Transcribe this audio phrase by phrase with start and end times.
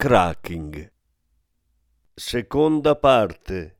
[0.00, 0.92] Cracking.
[2.14, 3.77] Seconda parte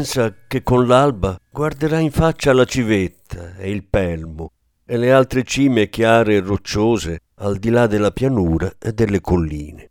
[0.00, 4.52] pensa che con l'alba guarderà in faccia la civetta e il pelmo
[4.86, 9.90] e le altre cime chiare e rocciose al di là della pianura e delle colline.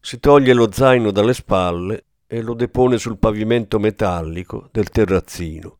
[0.00, 5.78] Si toglie lo zaino dalle spalle e lo depone sul pavimento metallico del terrazzino.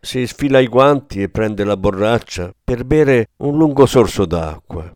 [0.00, 4.90] Si sfila i guanti e prende la borraccia per bere un lungo sorso d'acqua.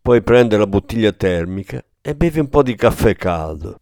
[0.00, 3.80] Poi prende la bottiglia termica e beve un po' di caffè caldo.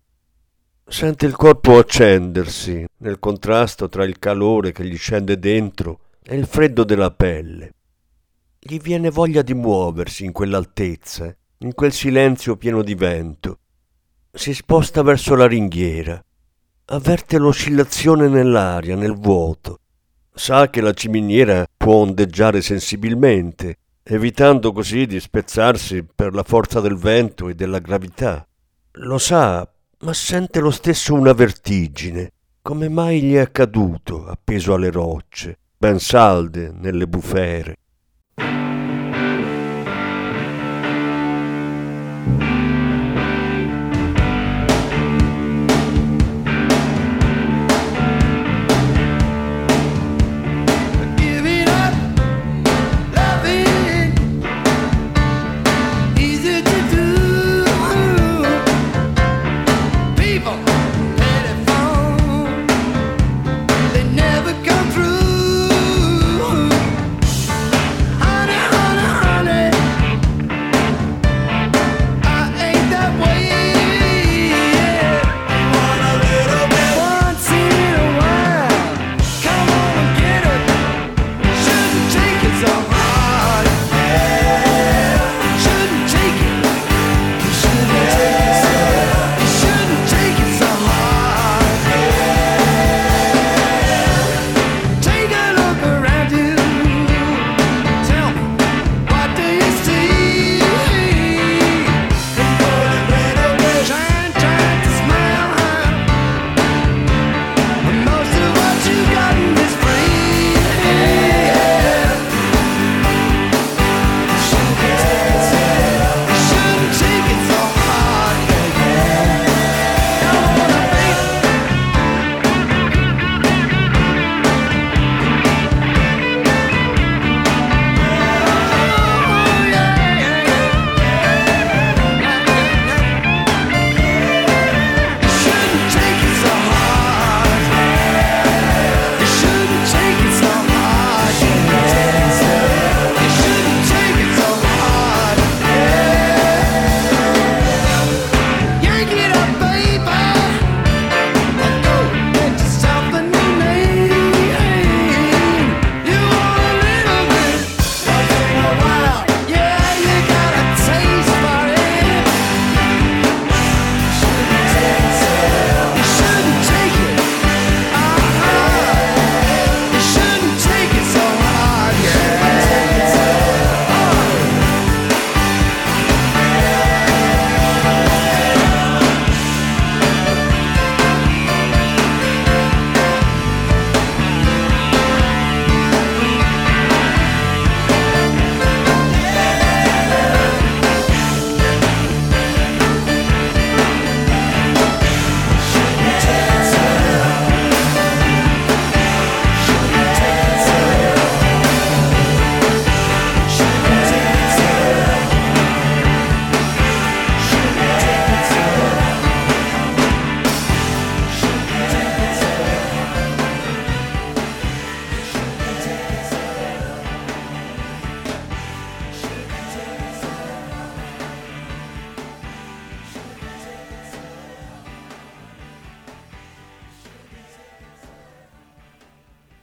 [0.87, 6.47] Sente il corpo accendersi nel contrasto tra il calore che gli scende dentro e il
[6.47, 7.73] freddo della pelle.
[8.59, 13.59] Gli viene voglia di muoversi in quell'altezza, in quel silenzio pieno di vento.
[14.31, 16.23] Si sposta verso la ringhiera.
[16.87, 19.79] Avverte l'oscillazione nell'aria, nel vuoto.
[20.35, 26.97] Sa che la ciminiera può ondeggiare sensibilmente, evitando così di spezzarsi per la forza del
[26.97, 28.47] vento e della gravità.
[28.97, 29.69] Lo sa
[30.03, 32.33] ma sente lo stesso una vertigine.
[32.61, 37.77] Come mai gli è accaduto, appeso alle rocce, ben salde nelle bufere?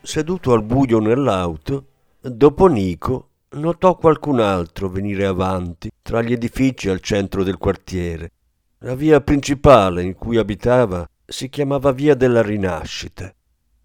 [0.09, 1.85] Seduto al buio nell'auto,
[2.19, 8.31] dopo Nico notò qualcun altro venire avanti tra gli edifici al centro del quartiere.
[8.79, 13.31] La via principale in cui abitava si chiamava Via della Rinascita.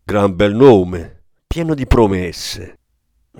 [0.02, 2.78] Gran bel nome, pieno di promesse.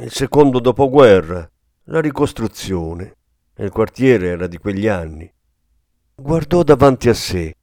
[0.01, 1.51] Il secondo dopoguerra,
[1.85, 3.17] la ricostruzione.
[3.57, 5.33] Il quartiere era di quegli anni.
[6.17, 7.57] Guardò davanti a sé.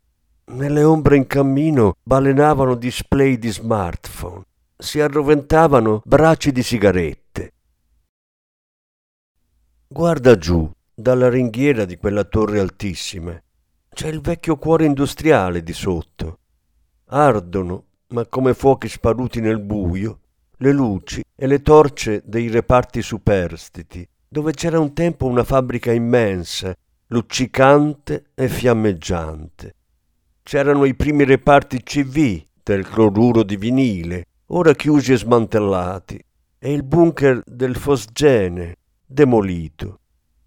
[0.45, 4.45] Nelle ombre in cammino balenavano display di smartphone
[4.81, 7.53] si arroventavano bracci di sigarette.
[9.87, 13.39] Guarda giù, dalla ringhiera di quella torre altissima.
[13.93, 16.39] C'è il vecchio cuore industriale di sotto.
[17.09, 20.19] Ardono, ma come fuochi sparuti nel buio,
[20.57, 26.73] le luci e le torce dei reparti superstiti, dove c'era un tempo una fabbrica immensa,
[27.07, 29.75] luccicante e fiammeggiante.
[30.41, 36.19] C'erano i primi reparti CV del cloruro di vinile, ora chiusi e smantellati,
[36.59, 39.99] e il bunker del fosgene, demolito.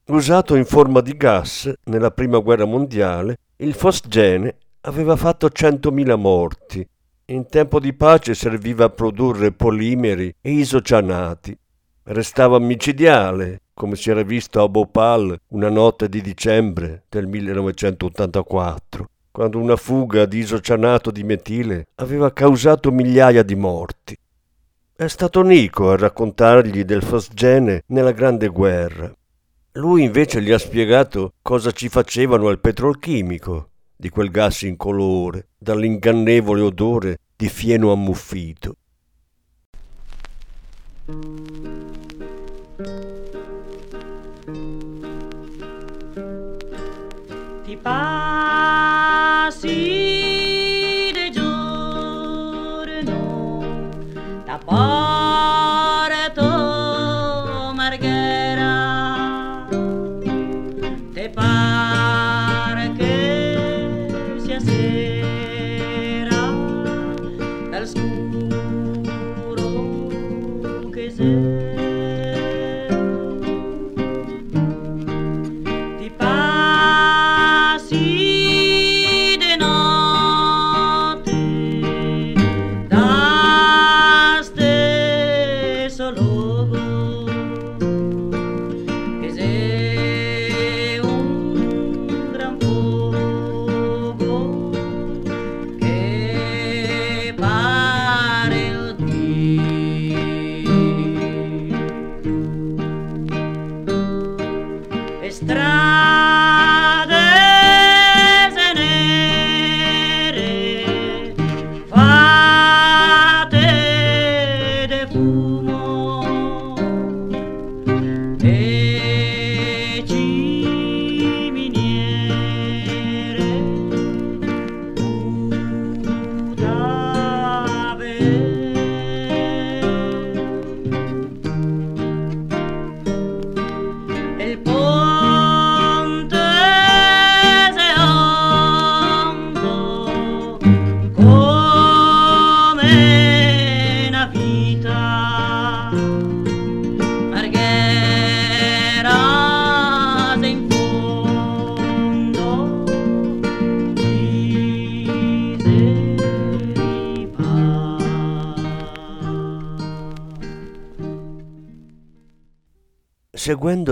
[0.07, 6.87] Usato in forma di gas nella prima guerra mondiale, il fosgene aveva fatto 100.000 morti.
[7.27, 11.57] In tempo di pace serviva a produrre polimeri e isocianati.
[12.03, 19.59] Restava micidiale, come si era visto a Bhopal una notte di dicembre del 1984, quando
[19.59, 24.17] una fuga di isocianato di metile aveva causato migliaia di morti.
[24.95, 29.13] È stato Nico a raccontargli del fosgene nella Grande Guerra.
[29.73, 36.61] Lui invece gli ha spiegato cosa ci facevano al petrolchimico, di quel gas incolore, dall'ingannevole
[36.61, 38.77] odore di fieno ammuffito.
[47.65, 47.77] Ti
[49.47, 50.04] así.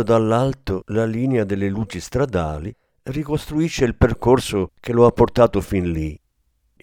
[0.03, 5.93] Seguendo dall'alto la linea delle luci stradali, ricostruisce il percorso che lo ha portato fin
[5.93, 6.19] lì.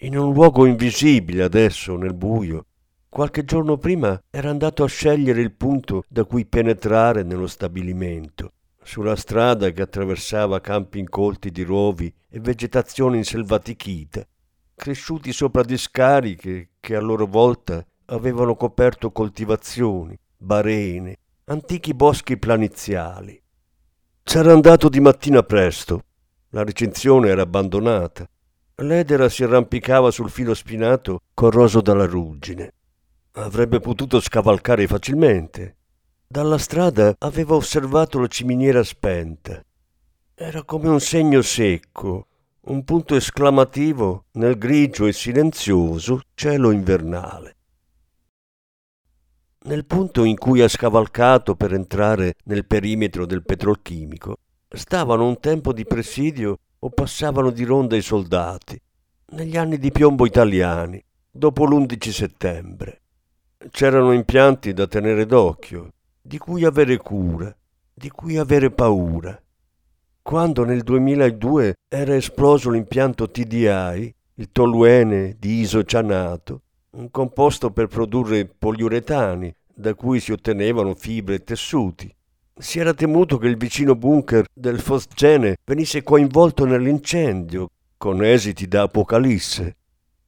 [0.02, 2.64] In un luogo invisibile adesso, nel buio,
[3.10, 9.16] qualche giorno prima era andato a scegliere il punto da cui penetrare nello stabilimento, sulla
[9.16, 14.26] strada che attraversava campi incolti di rovi e vegetazione inselvatichita,
[14.74, 21.18] cresciuti sopra discariche che a loro volta avevano coperto coltivazioni, barene,
[21.50, 23.40] antichi boschi planiziali.
[24.22, 26.04] C'era andato di mattina presto.
[26.50, 28.24] La recinzione era abbandonata.
[28.76, 32.72] L'edera si arrampicava sul filo spinato corroso dalla ruggine.
[33.32, 35.76] Avrebbe potuto scavalcare facilmente.
[36.24, 39.60] Dalla strada aveva osservato la ciminiera spenta.
[40.36, 42.28] Era come un segno secco,
[42.66, 47.56] un punto esclamativo nel grigio e silenzioso cielo invernale.
[49.62, 55.74] Nel punto in cui ha scavalcato per entrare nel perimetro del petrolchimico, stavano un tempo
[55.74, 58.80] di presidio o passavano di ronda i soldati,
[59.32, 63.02] negli anni di piombo italiani, dopo l'11 settembre.
[63.70, 65.90] C'erano impianti da tenere d'occhio,
[66.22, 67.54] di cui avere cura,
[67.92, 69.38] di cui avere paura.
[70.22, 78.46] Quando nel 2002 era esploso l'impianto TDI, il toluene di isocianato, un composto per produrre
[78.46, 82.12] poliuretani da cui si ottenevano fibre e tessuti.
[82.58, 88.82] Si era temuto che il vicino bunker del Fosgene venisse coinvolto nell'incendio, con esiti da
[88.82, 89.76] apocalisse.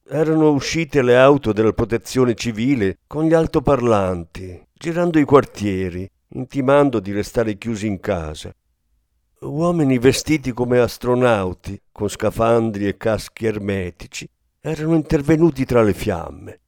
[0.07, 7.11] Erano uscite le auto della protezione civile con gli altoparlanti, girando i quartieri, intimando di
[7.11, 8.53] restare chiusi in casa.
[9.41, 14.27] Uomini vestiti come astronauti, con scafandri e caschi ermetici,
[14.65, 16.59] erano intervenuti tra le fiamme.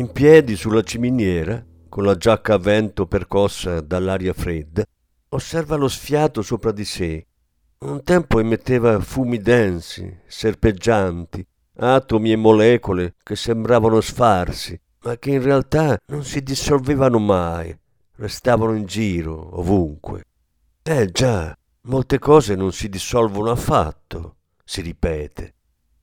[0.00, 4.82] In piedi sulla ciminiera, con la giacca a vento percossa dall'aria fredda,
[5.28, 7.26] osserva lo sfiato sopra di sé.
[7.80, 15.42] Un tempo emetteva fumi densi, serpeggianti, atomi e molecole che sembravano sfarsi, ma che in
[15.42, 17.78] realtà non si dissolvevano mai,
[18.16, 20.24] restavano in giro, ovunque.
[20.82, 25.52] Eh già, molte cose non si dissolvono affatto, si ripete.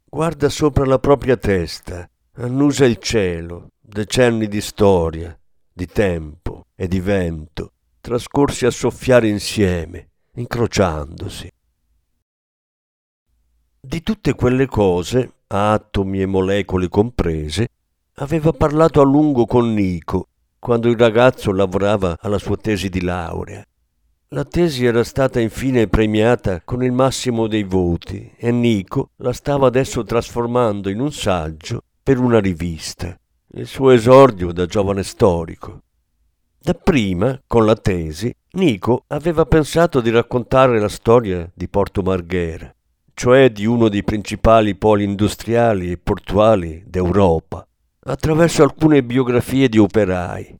[0.07, 5.39] Guarda sopra la propria testa, annusa il cielo, decenni di storia,
[5.71, 7.71] di tempo e di vento,
[8.01, 11.49] trascorsi a soffiare insieme, incrociandosi.
[13.79, 17.69] Di tutte quelle cose, atomi e molecole comprese,
[18.15, 20.27] aveva parlato a lungo con Nico
[20.59, 23.65] quando il ragazzo lavorava alla sua tesi di laurea.
[24.29, 29.67] La tesi era stata infine premiata con il massimo dei voti e Nico la stava
[29.67, 33.17] adesso trasformando in un saggio per una rivista
[33.51, 35.81] il suo esordio da giovane storico.
[36.59, 42.73] Dapprima, con la tesi, Nico aveva pensato di raccontare la storia di Porto Marghera,
[43.13, 47.65] cioè di uno dei principali poli industriali e portuali d'Europa,
[48.01, 50.59] attraverso alcune biografie di operai.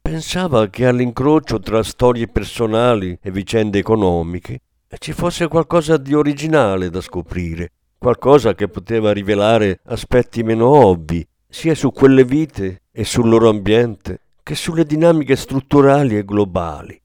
[0.00, 4.60] Pensava che all'incrocio tra storie personali e vicende economiche
[4.98, 11.74] ci fosse qualcosa di originale da scoprire, qualcosa che poteva rivelare aspetti meno ovvi sia
[11.74, 16.98] su quelle vite e sul loro ambiente che sulle dinamiche strutturali e globali.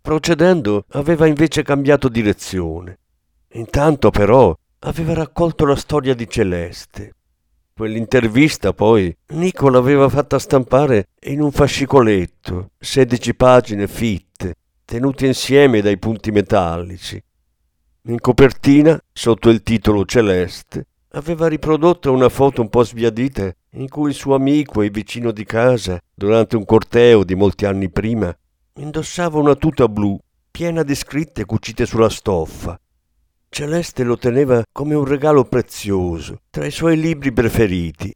[0.00, 2.98] Procedendo aveva invece cambiato direzione.
[3.52, 7.14] Intanto però aveva raccolto la storia di Celeste.
[7.72, 14.54] Quell'intervista poi Nico l'aveva fatta stampare in un fascicoletto, 16 pagine fitte,
[14.84, 17.22] tenute insieme dai punti metallici.
[18.04, 24.10] In copertina, sotto il titolo Celeste, aveva riprodotto una foto un po' sbiadita in cui
[24.10, 28.34] il suo amico e vicino di casa, durante un corteo di molti anni prima,
[28.76, 30.18] indossava una tuta blu
[30.50, 32.78] piena di scritte cucite sulla stoffa.
[33.48, 38.14] Celeste lo teneva come un regalo prezioso tra i suoi libri preferiti.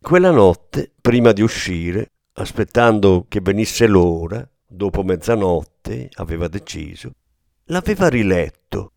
[0.00, 7.12] Quella notte, prima di uscire, aspettando che venisse l'ora, dopo mezzanotte, aveva deciso,
[7.66, 8.93] l'aveva riletto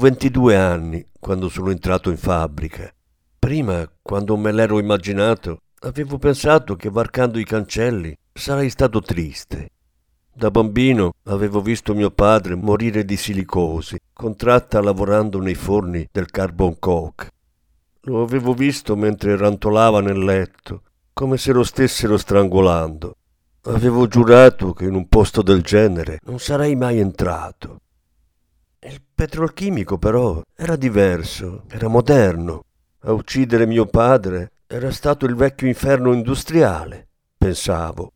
[0.00, 2.90] 22 anni quando sono entrato in fabbrica.
[3.38, 9.72] Prima, quando me l'ero immaginato, avevo pensato che varcando i cancelli sarei stato triste.
[10.32, 16.78] Da bambino avevo visto mio padre morire di silicosi, contratta lavorando nei forni del carbon
[16.78, 17.28] coke.
[18.04, 20.80] Lo avevo visto mentre rantolava nel letto,
[21.12, 23.16] come se lo stessero strangolando.
[23.64, 27.80] Avevo giurato che in un posto del genere non sarei mai entrato.
[28.82, 32.64] Il petrolchimico però era diverso, era moderno.
[33.00, 38.12] A uccidere mio padre era stato il vecchio inferno industriale, pensavo.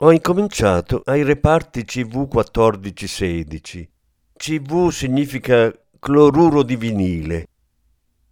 [0.00, 3.86] Ho incominciato ai reparti CV1416.
[4.36, 7.46] CV significa cloruro di vinile.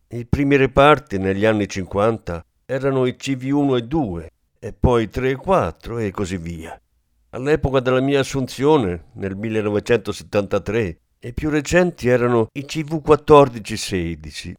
[0.08, 5.36] I primi reparti negli anni 50 erano i CV1 e 2 e poi 3 e
[5.36, 6.76] 4 e così via.
[7.30, 14.48] All'epoca della mia assunzione, nel 1973, i più recenti erano i CV1416.
[14.48, 14.56] Il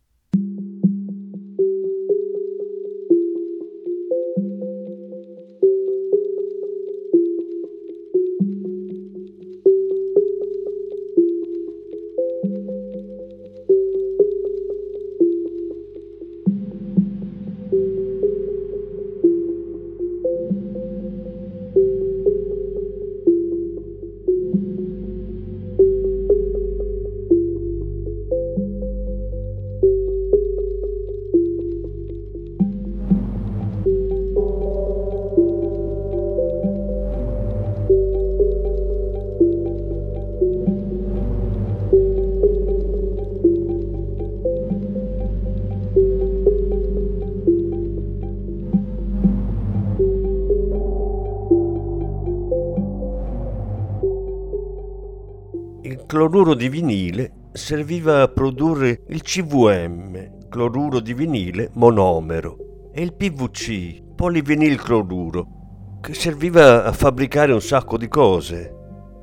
[56.08, 64.16] cloruro di vinile serviva a produrre il CVM, cloruro di vinile monomero, e il PVC,
[64.16, 68.74] polivinilcloruro, che serviva a fabbricare un sacco di cose,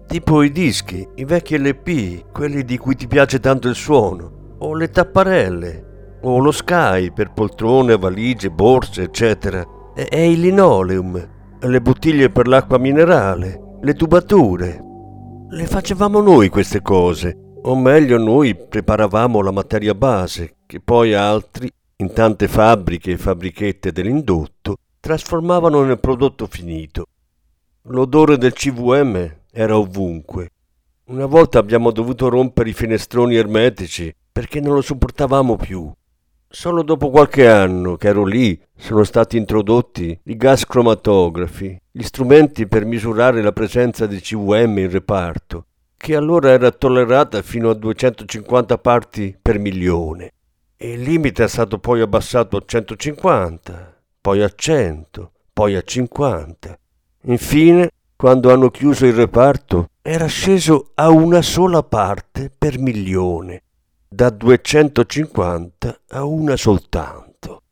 [0.07, 4.75] tipo i dischi, i vecchi LP, quelli di cui ti piace tanto il suono, o
[4.75, 11.29] le tapparelle, o lo Sky per poltrone, valigie, borse, eccetera, e, e il linoleum,
[11.61, 14.93] le bottiglie per l'acqua minerale, le tubature.
[15.51, 21.71] Le facevamo noi queste cose, o meglio noi preparavamo la materia base, che poi altri,
[21.97, 27.07] in tante fabbriche e fabbrichette dell'indotto, trasformavano nel prodotto finito.
[27.89, 30.51] L'odore del CVM era ovunque.
[31.07, 35.93] Una volta abbiamo dovuto rompere i finestroni ermetici perché non lo sopportavamo più.
[36.55, 42.69] Solo dopo qualche anno che ero lì sono stati introdotti i gas cromatografi, gli strumenti
[42.69, 48.79] per misurare la presenza di CVM in reparto, che allora era tollerata fino a 250
[48.79, 50.31] parti per milione.
[50.77, 56.79] E il limite è stato poi abbassato a 150, poi a 100, poi a 50.
[57.23, 63.64] Infine, quando hanno chiuso il reparto, era sceso a una sola parte per milione,
[64.15, 67.63] da 250 a una soltanto.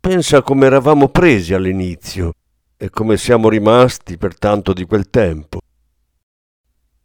[0.00, 2.32] Pensa come eravamo presi all'inizio
[2.76, 5.60] e come siamo rimasti per tanto di quel tempo.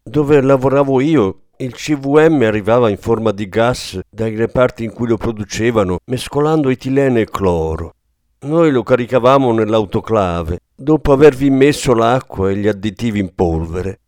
[0.02, 5.18] Dove lavoravo io, il CVM arrivava in forma di gas dai reparti in cui lo
[5.18, 7.94] producevano, mescolando etilene e cloro.
[8.40, 14.00] Noi lo caricavamo nell'autoclave, dopo avervi messo l'acqua e gli additivi in polvere.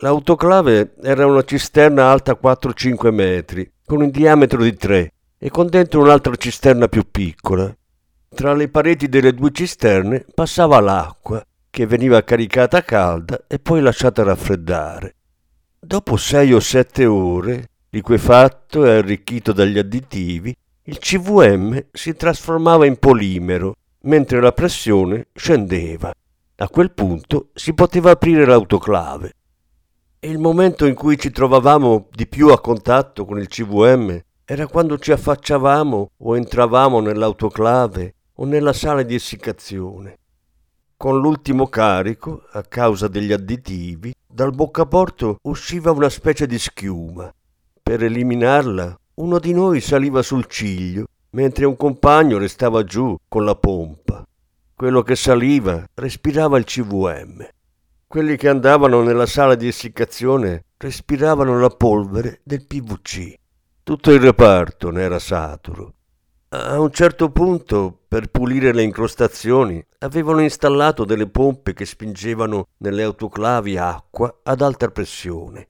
[0.00, 6.02] L'autoclave era una cisterna alta 4-5 metri, con un diametro di 3 e con dentro
[6.02, 7.74] un'altra cisterna più piccola.
[8.28, 14.22] Tra le pareti delle due cisterne passava l'acqua, che veniva caricata calda e poi lasciata
[14.22, 15.14] raffreddare.
[15.80, 22.98] Dopo sei o sette ore, liquefatto e arricchito dagli additivi, il CVM si trasformava in
[22.98, 26.12] polimero, mentre la pressione scendeva.
[26.56, 29.32] A quel punto si poteva aprire l'autoclave.
[30.20, 34.98] Il momento in cui ci trovavamo di più a contatto con il CVM era quando
[34.98, 40.18] ci affacciavamo o entravamo nell'autoclave o nella sala di essiccazione.
[40.96, 47.32] Con l'ultimo carico, a causa degli additivi, dal boccaporto usciva una specie di schiuma.
[47.80, 53.54] Per eliminarla, uno di noi saliva sul ciglio, mentre un compagno restava giù con la
[53.54, 54.26] pompa.
[54.74, 57.48] Quello che saliva respirava il CVM.
[58.10, 63.34] Quelli che andavano nella sala di essiccazione respiravano la polvere del PVC.
[63.82, 65.92] Tutto il reparto ne era saturo.
[66.48, 73.02] A un certo punto, per pulire le incrostazioni, avevano installato delle pompe che spingevano nelle
[73.02, 75.68] autoclavi acqua ad alta pressione.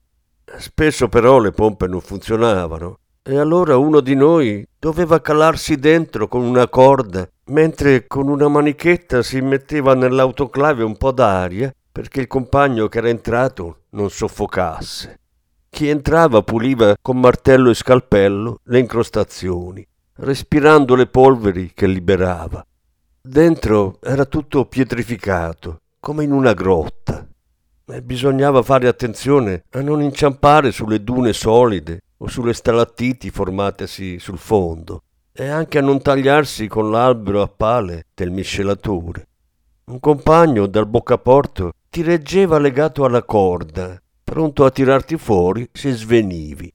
[0.59, 6.43] Spesso però le pompe non funzionavano e allora uno di noi doveva calarsi dentro con
[6.43, 12.87] una corda, mentre con una manichetta si metteva nell'autoclave un po' d'aria perché il compagno
[12.87, 15.19] che era entrato non soffocasse.
[15.69, 22.65] Chi entrava puliva con martello e scalpello le incrostazioni, respirando le polveri che liberava.
[23.21, 27.27] Dentro era tutto pietrificato, come in una grotta.
[27.85, 34.37] E bisognava fare attenzione a non inciampare sulle dune solide o sulle stalattiti formatesi sul
[34.37, 39.27] fondo e anche a non tagliarsi con l'albero a pale del miscelatore.
[39.85, 46.71] Un compagno dal boccaporto ti reggeva legato alla corda, pronto a tirarti fuori se svenivi.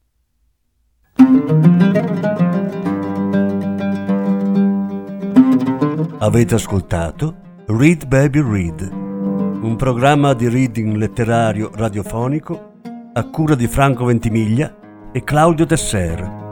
[6.17, 7.35] Avete ascoltato
[7.67, 12.73] Read Baby Read, un programma di reading letterario radiofonico
[13.13, 14.75] a cura di Franco Ventimiglia
[15.13, 16.51] e Claudio Tesser.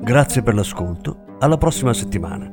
[0.00, 2.52] Grazie per l'ascolto, alla prossima settimana.